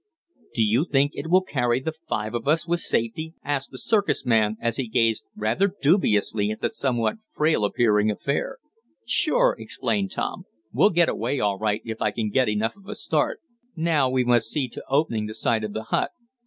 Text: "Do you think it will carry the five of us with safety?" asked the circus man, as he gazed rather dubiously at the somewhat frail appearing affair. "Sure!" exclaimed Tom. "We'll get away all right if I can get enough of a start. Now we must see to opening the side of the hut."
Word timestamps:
"Do 0.55 0.63
you 0.63 0.87
think 0.91 1.11
it 1.13 1.29
will 1.29 1.43
carry 1.43 1.79
the 1.79 1.93
five 2.09 2.33
of 2.33 2.47
us 2.47 2.65
with 2.67 2.79
safety?" 2.79 3.35
asked 3.43 3.69
the 3.69 3.77
circus 3.77 4.25
man, 4.25 4.57
as 4.59 4.77
he 4.77 4.87
gazed 4.87 5.25
rather 5.35 5.67
dubiously 5.79 6.49
at 6.49 6.59
the 6.59 6.69
somewhat 6.69 7.17
frail 7.29 7.63
appearing 7.63 8.09
affair. 8.09 8.57
"Sure!" 9.05 9.55
exclaimed 9.59 10.09
Tom. 10.09 10.45
"We'll 10.73 10.89
get 10.89 11.07
away 11.09 11.39
all 11.39 11.59
right 11.59 11.83
if 11.85 12.01
I 12.01 12.09
can 12.09 12.31
get 12.31 12.49
enough 12.49 12.75
of 12.75 12.87
a 12.87 12.95
start. 12.95 13.41
Now 13.75 14.09
we 14.09 14.23
must 14.23 14.47
see 14.47 14.67
to 14.69 14.83
opening 14.89 15.27
the 15.27 15.35
side 15.35 15.63
of 15.63 15.73
the 15.73 15.83
hut." 15.83 16.09